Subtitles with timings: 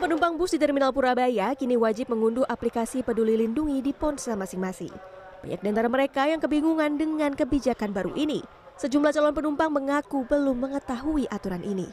[0.00, 4.88] Calon penumpang bus di Terminal Purabaya kini wajib mengunduh aplikasi Peduli Lindungi di ponsel masing-masing.
[5.44, 8.40] Banyak di antara mereka yang kebingungan dengan kebijakan baru ini.
[8.80, 11.84] Sejumlah calon penumpang mengaku belum mengetahui aturan ini.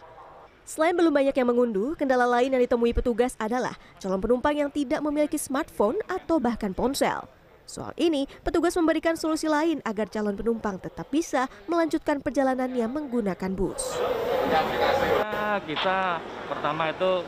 [0.64, 5.04] Selain belum banyak yang mengunduh, kendala lain yang ditemui petugas adalah calon penumpang yang tidak
[5.04, 7.28] memiliki smartphone atau bahkan ponsel.
[7.68, 14.00] Soal ini, petugas memberikan solusi lain agar calon penumpang tetap bisa melanjutkan perjalanannya menggunakan bus.
[14.48, 17.28] Nah, kita pertama itu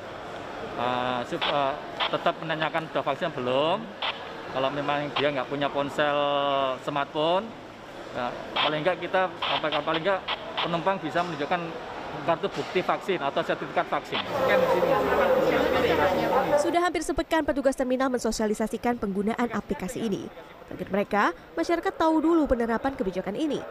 [0.80, 1.22] uh,
[2.10, 3.82] tetap menanyakan sudah vaksin belum.
[4.50, 6.18] Kalau memang dia nggak punya ponsel
[6.82, 7.46] smartphone,
[8.18, 9.30] ya, paling nggak kita
[9.62, 10.22] paling nggak
[10.66, 11.62] penumpang bisa menunjukkan
[12.26, 14.18] kartu bukti vaksin atau sertifikat vaksin.
[16.58, 20.26] Sudah hampir sepekan petugas terminal mensosialisasikan penggunaan aplikasi ini.
[20.70, 23.62] Target mereka, masyarakat tahu dulu penerapan kebijakan ini.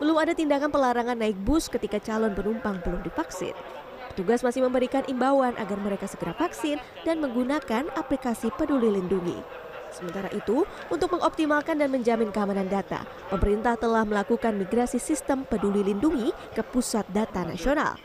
[0.00, 3.54] Belum ada tindakan pelarangan naik bus ketika calon penumpang belum divaksin.
[4.12, 9.40] Petugas masih memberikan imbauan agar mereka segera vaksin dan menggunakan aplikasi Peduli Lindungi.
[9.88, 16.28] Sementara itu, untuk mengoptimalkan dan menjamin keamanan data, pemerintah telah melakukan migrasi sistem Peduli Lindungi
[16.52, 17.96] ke Pusat Data Nasional.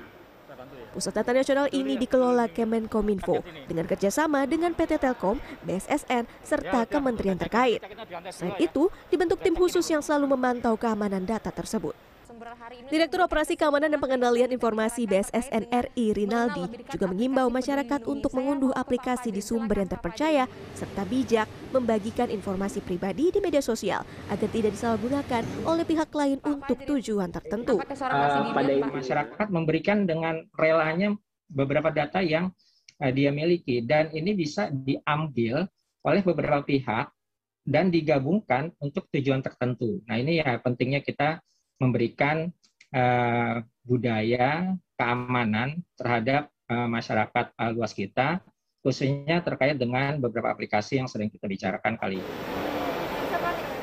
[0.95, 7.83] Pusat Data Nasional ini dikelola Kemenkominfo dengan kerjasama dengan PT Telkom, BSSN, serta kementerian terkait.
[8.31, 12.07] Selain itu, dibentuk tim khusus yang selalu memantau keamanan data tersebut.
[12.87, 19.35] Direktur Operasi Keamanan dan Pengendalian Informasi BSSN RI Rinaldi juga mengimbau masyarakat untuk mengunduh aplikasi
[19.35, 25.43] di sumber yang terpercaya serta bijak membagikan informasi pribadi di media sosial agar tidak disalahgunakan
[25.67, 27.83] oleh pihak lain untuk tujuan tertentu.
[27.83, 31.11] Uh, pada masyarakat memberikan dengan relanya
[31.51, 32.55] beberapa data yang
[33.03, 35.67] uh, dia miliki dan ini bisa diambil
[36.07, 37.11] oleh beberapa pihak
[37.67, 39.99] dan digabungkan untuk tujuan tertentu.
[40.07, 41.43] Nah ini ya pentingnya kita
[41.77, 42.49] memberikan
[42.93, 48.41] uh, budaya keamanan terhadap uh, masyarakat uh, luas kita,
[48.81, 52.33] khususnya terkait dengan beberapa aplikasi yang sering kita bicarakan kali ini.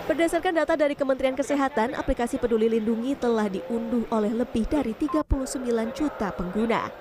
[0.04, 5.24] Berdasarkan data dari Kementerian Kesehatan, aplikasi Peduli Lindungi telah diunduh oleh lebih dari 39
[5.96, 6.92] juta pengguna.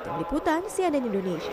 [0.00, 1.52] Tim Liputan CNN Indonesia.